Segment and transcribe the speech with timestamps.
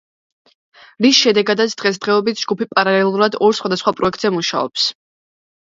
[1.05, 4.93] რის შედეგადაც დღესდღეობით ჯგუფი პარალელურად ორ სხვადასხვა პროექტზე მუშაობს.